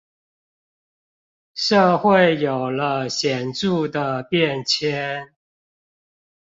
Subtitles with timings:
[1.53, 5.29] 社會有了顯著的變遷